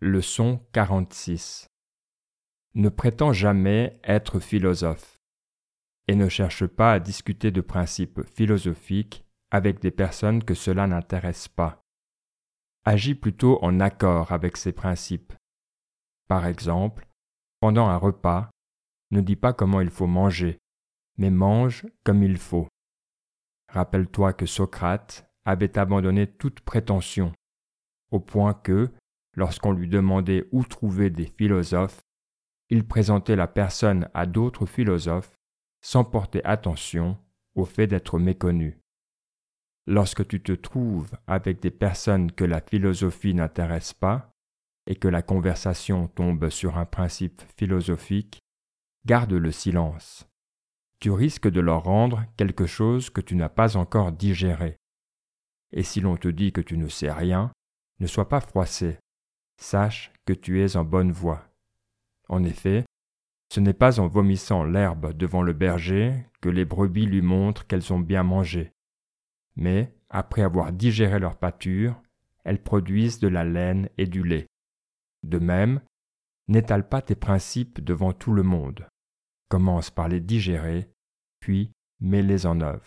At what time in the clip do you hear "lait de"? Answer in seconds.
74.22-75.38